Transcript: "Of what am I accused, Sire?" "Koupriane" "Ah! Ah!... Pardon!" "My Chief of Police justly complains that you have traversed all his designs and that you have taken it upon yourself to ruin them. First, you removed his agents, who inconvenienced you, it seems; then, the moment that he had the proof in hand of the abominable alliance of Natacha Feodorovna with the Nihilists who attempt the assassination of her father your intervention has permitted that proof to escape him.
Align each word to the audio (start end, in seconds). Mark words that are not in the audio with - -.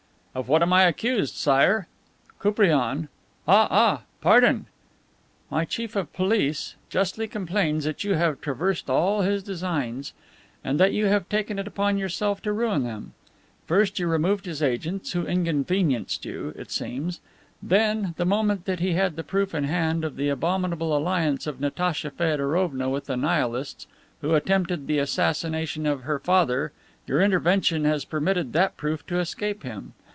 "Of 0.33 0.47
what 0.47 0.61
am 0.61 0.71
I 0.71 0.83
accused, 0.83 1.35
Sire?" 1.35 1.89
"Koupriane" 2.39 3.09
"Ah! 3.49 3.67
Ah!... 3.69 4.03
Pardon!" 4.21 4.65
"My 5.49 5.65
Chief 5.65 5.93
of 5.97 6.13
Police 6.13 6.75
justly 6.89 7.27
complains 7.27 7.83
that 7.83 8.05
you 8.05 8.13
have 8.13 8.39
traversed 8.39 8.89
all 8.89 9.23
his 9.23 9.43
designs 9.43 10.13
and 10.63 10.79
that 10.79 10.93
you 10.93 11.07
have 11.07 11.27
taken 11.27 11.59
it 11.59 11.67
upon 11.67 11.97
yourself 11.97 12.41
to 12.43 12.53
ruin 12.53 12.83
them. 12.85 13.11
First, 13.67 13.99
you 13.99 14.07
removed 14.07 14.45
his 14.45 14.63
agents, 14.63 15.11
who 15.11 15.25
inconvenienced 15.27 16.23
you, 16.23 16.53
it 16.55 16.71
seems; 16.71 17.19
then, 17.61 18.13
the 18.15 18.23
moment 18.23 18.63
that 18.63 18.79
he 18.79 18.93
had 18.93 19.17
the 19.17 19.25
proof 19.25 19.53
in 19.53 19.65
hand 19.65 20.05
of 20.05 20.15
the 20.15 20.29
abominable 20.29 20.95
alliance 20.95 21.45
of 21.45 21.59
Natacha 21.59 22.09
Feodorovna 22.09 22.89
with 22.89 23.07
the 23.07 23.17
Nihilists 23.17 23.85
who 24.21 24.33
attempt 24.33 24.71
the 24.87 24.97
assassination 24.97 25.85
of 25.85 26.03
her 26.03 26.19
father 26.19 26.71
your 27.05 27.21
intervention 27.21 27.83
has 27.83 28.05
permitted 28.05 28.53
that 28.53 28.77
proof 28.77 29.05
to 29.07 29.19
escape 29.19 29.63
him. 29.63 29.91